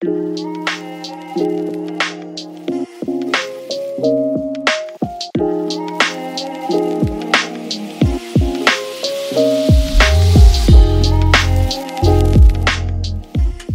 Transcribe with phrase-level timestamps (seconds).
[0.00, 0.06] 弟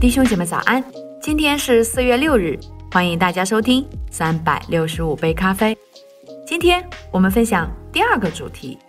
[0.10, 0.82] 兄姐妹早安，
[1.22, 2.58] 今天是四月六日，
[2.90, 5.78] 欢迎大家收听三百六十五杯咖啡。
[6.48, 6.82] 今天
[7.12, 8.80] 我们分享第二个主题：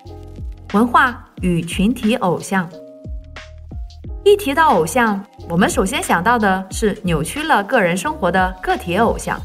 [0.72, 2.70] 文化与群体偶像。
[4.24, 9.38] 一提到偶像，我们首先想到的是扭曲了个人生活的个体偶像。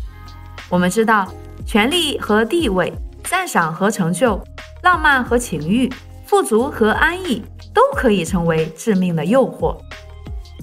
[0.69, 1.27] 我们知道，
[1.65, 2.93] 权力和地位、
[3.25, 4.41] 赞赏和成就、
[4.81, 5.91] 浪漫和情欲、
[6.25, 7.43] 富足和安逸，
[7.73, 9.75] 都可以成为致命的诱惑。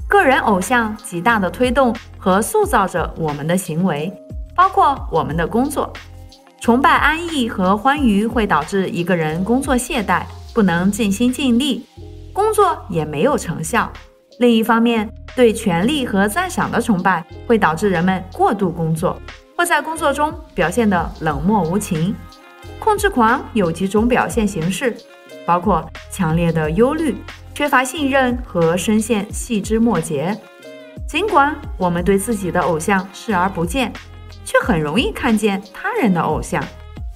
[0.09, 4.11] 个人偶像极大的推动和塑造着我们的行为，
[4.55, 5.93] 包括我们的工作。
[6.59, 10.23] 崇拜安逸和欢愉会导致一个人工作懈怠，
[10.55, 11.85] 不能尽心尽力，
[12.37, 13.91] 工作也没有成效。
[14.41, 19.19] 另一方面，对权力和赞赏的崇拜会导致人们过度工作，
[19.57, 22.15] 或在工作中表现得冷漠无情。
[22.79, 24.95] 控制狂有几种表现形式，
[25.47, 27.17] 包括强烈的忧虑、
[27.55, 30.39] 缺乏信任和深陷细枝末节。
[31.09, 33.91] 尽管我们对自己的偶像视而不见，
[34.45, 36.63] 却很容易看见他人的偶像，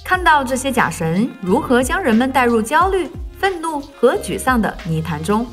[0.03, 3.11] 看到这些假神如何将人们带入焦虑、
[3.41, 5.47] 愤怒和沮丧的泥潭中。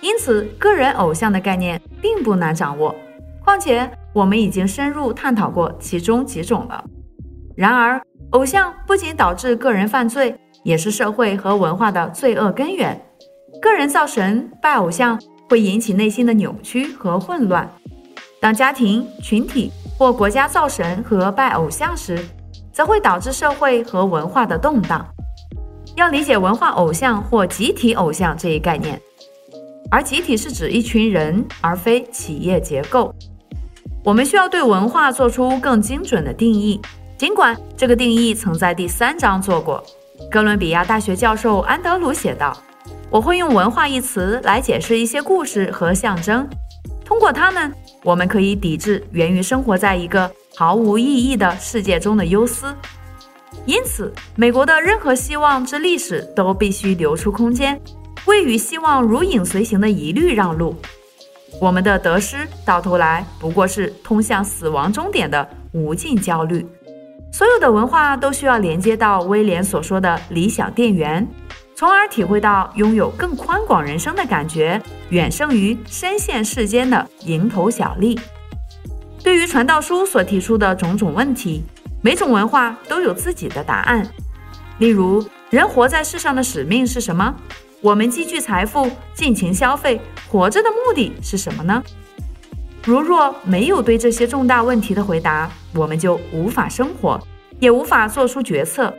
[0.00, 2.94] 因此，个人偶像的概念并不难掌握。
[3.44, 6.84] 况且，我们已经深入探讨过其中几种了。
[7.56, 13.04] 然而，偶像不仅导致个人犯罪，也是社会和文化的罪恶根源。
[13.60, 17.66] 个人造神、拜偶像会引起内心的扭曲和混乱；
[18.40, 22.24] 当家庭、群体或国家造神和拜偶像时，
[22.72, 25.04] 则会导致社会和文化的动荡。
[25.98, 29.00] 要理解文化偶像或集体偶像这一概念。
[29.90, 33.12] 而集体是指一群人，而非企业结构。
[34.04, 36.80] 我们需要对文化做出更精准的定义，
[37.16, 39.82] 尽管这个定义曾在第三章做过。
[40.30, 42.56] 哥伦比亚大学教授安德鲁写道
[43.10, 46.48] ：“我会用‘文化’一词来解释一些故事和象征，
[47.04, 47.72] 通过它们，
[48.04, 52.72] 我们可以抵制源于生活在一个毫无意义的世界中的忧思。
[53.68, 57.78] 因此，美国的任何希望之历史都必须留出空间。”
[58.24, 60.74] 未与希望如影随形的疑虑让路，
[61.60, 66.66] 我们的得失到头来不过是通向死亡终点的无尽焦虑。
[67.30, 71.26] 所有的文化都需要连接到威廉所说的理想电源，
[71.74, 74.80] 从而体会到拥有更宽广人生的感觉，
[75.10, 78.18] 远胜于深陷世间的蝇头小利。
[79.22, 81.64] 对于传道书所提出的种种问题，
[82.00, 84.08] 每种文化都有自己的答案。
[84.78, 87.34] 例如，人活在世上的使命是什么？
[87.80, 91.82] 我们积聚财富，尽情消费，活着的目的是什么呢？
[92.84, 97.20] 如若没有对这些重大问题的回答，我们就无法生活，
[97.58, 98.94] 也无法做出决策。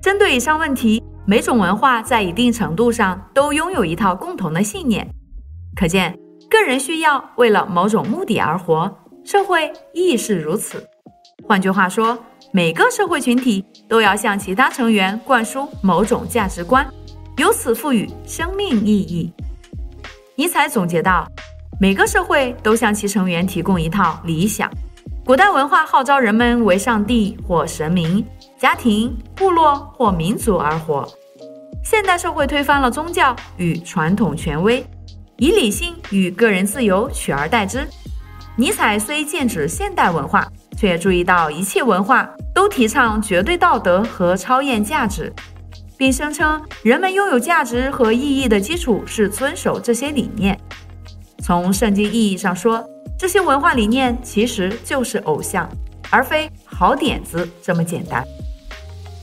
[0.00, 5.08] 针对以上问题，每种文化在一定程度上都拥有一套共同的信念。
[5.74, 6.18] 可见，
[6.50, 10.86] 个人需要为了某种目的而活，社会亦是如此。
[11.48, 12.18] 换句话说，
[12.54, 16.86] 每个社会群体都要向其他成员灌输某种价值观。
[17.38, 19.32] 由此赋予生命意义。
[20.36, 21.26] 尼采总结道
[21.80, 24.70] ：“每个社会都向其成员提供一套理想。
[25.24, 28.22] 古代文化号召人们为上帝或神明、
[28.58, 31.08] 家庭、部落或民族而活。
[31.82, 34.84] 现代社会推翻了宗教与传统权威，
[35.38, 37.88] 以理性与个人自由取而代之。
[38.56, 40.46] 尼采虽剑指现代文化，
[40.82, 45.32] 却注意到一切文化都提倡绝对道德和超验价值。”
[45.96, 50.58] 并声称，人们拥有价值和意义的基础是遵守这些理念。
[51.40, 52.84] 从圣经意义上说，
[53.16, 55.68] 这些文化理念其实就是偶像，
[56.10, 58.24] 而非好点子这么简单。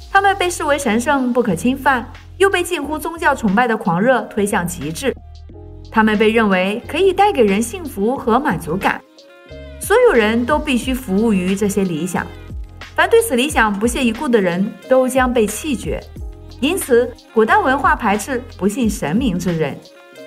[0.09, 5.13] 他们被视为神圣不可侵犯，又被近乎宗教崇拜的狂热推向极致。
[5.91, 9.01] 他们被认为可以带给人幸福和满足感。
[9.89, 12.23] 所有人都必须服务于这些理想。
[12.93, 15.99] 凡对此理想不屑一顾的人都将被弃绝。
[16.59, 19.75] 因此，古代文化排斥不信神明之人，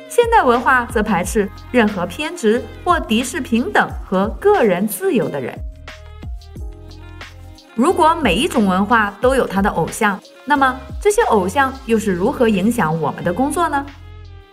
[0.08, 5.56] 现代文化则排斥任何偏执或敌视平等和个人自由的人。
[7.76, 13.86] 如果每一种文化都有它的偶像，那么这些偶像又是如何影响我们的工作呢？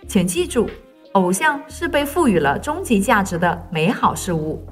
[0.07, 0.69] 请记住，
[1.13, 4.63] 偶像是被赋予了终极价值的美好事物，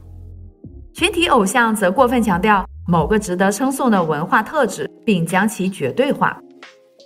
[0.98, 6.36] 群体偶像则过分强调某个值得称颂的文化特质，并将其绝对化。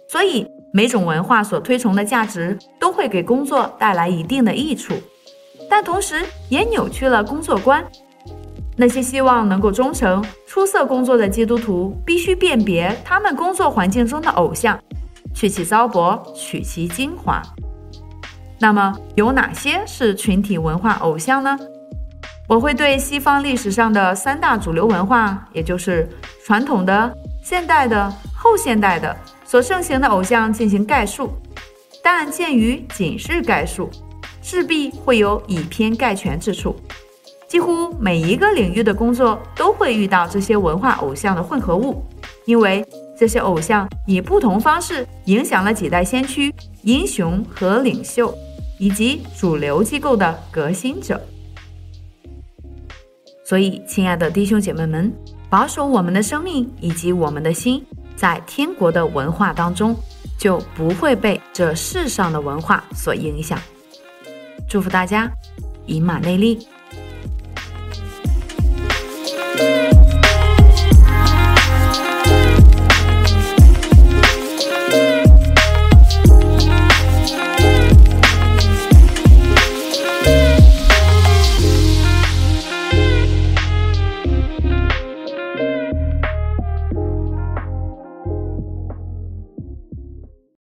[0.08, 4.94] 所以，每种文化所推崇的价值都会给工作带来一定的益处，
[5.70, 7.86] 但同时也扭曲了工作观，
[8.78, 14.80] 那些希望能够忠诚、出色工作的基督徒，必须辨别他们工作环境中的偶像，
[15.36, 17.42] 去其糟粕，取其精华。
[18.58, 21.60] 那么，有哪些是群体文化偶像呢？
[22.52, 26.06] 我会对西方历史上的三大主流文化，也就是
[26.44, 27.10] 传统的、
[27.42, 29.16] 现代的、后现代的
[29.46, 31.32] 所盛行的偶像进行概述。
[32.04, 33.90] 但鉴于仅是概述，
[34.42, 36.76] 势必会有以偏概全之处。
[37.48, 42.04] 几乎每一个领域的工作都会遇到这些文化偶像的混合物，
[42.44, 42.86] 因为
[43.18, 48.38] 这些偶像以不同方式影响了几代先驱、英雄和领袖，
[48.78, 51.18] 以及主流机构的革新者。
[53.52, 55.14] 所以，亲爱的弟兄姐妹们，
[55.50, 59.94] 保守我们的生命以及我们的心，在天国的文化当中，
[60.38, 63.60] 就不会被这世上的文化所影响。
[64.70, 65.30] 祝福大家，
[65.86, 66.66] 以马内利。